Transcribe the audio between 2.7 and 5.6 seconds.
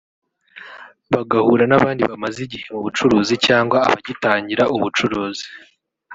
mu bucuruzi cyangwa abagitangira ubucuruzi